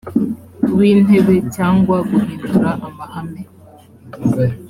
w 0.77 0.79
intebe 0.91 1.35
cyangwa 1.55 1.95
guhindura 2.09 2.69
amahame 2.87 3.41